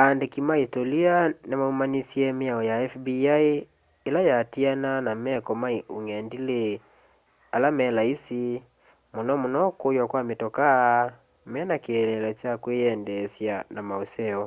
andĩkĩ 0.00 0.40
ma 0.48 0.54
ĩsĩtolĩ 0.62 1.00
nĩmaũmanĩsye 1.48 2.26
mĩao 2.38 2.60
ya 2.70 2.76
fbi 2.92 3.14
ĩla 4.08 4.20
yatĩĩanaa 4.30 5.04
na 5.06 5.12
meko 5.24 5.52
ma 5.62 5.68
ũngendĩlĩ 5.96 6.62
ala 7.54 7.68
me 7.76 7.86
laĩsi 7.96 8.42
mũno 9.14 9.32
mũno 9.42 9.62
kũywa 9.80 10.04
kwa 10.10 10.20
mĩtokaa 10.28 11.10
mena 11.52 11.74
kĩeleelo 11.84 12.30
kya 12.40 12.52
kwĩyendeesya 12.62 13.54
na 13.74 13.80
maũseo 13.88 14.44